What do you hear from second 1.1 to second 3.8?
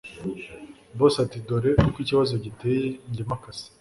atidore uko ikibazo giteye jye mpa akazi